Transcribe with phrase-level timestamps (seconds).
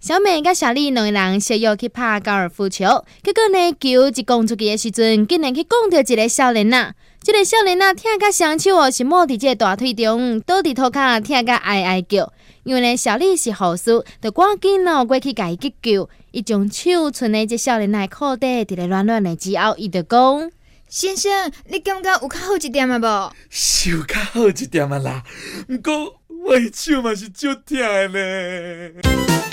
[0.00, 6.94] 小美甲小丽两个人相约去拍高尔夫球，结果呢球一讲出去的时阵，竟然去撞到一个少年仔。
[7.22, 12.32] 这个少年仔听甲双手哦是摸伫这个大腿中，倒伫涂骹听甲哀哀叫。
[12.64, 16.08] 因为呢小丽是护士，就赶紧哦过去甲伊急救。
[16.32, 20.50] 伊将手伸在这少年仔裤底，伫咧软软的之后，伊就讲：
[20.90, 21.30] 先生，
[21.68, 23.32] 你感觉有较好一点啊无？
[23.48, 25.22] 是有较好一点啊啦，
[25.68, 29.49] 不过我的手嘛是足疼的呢。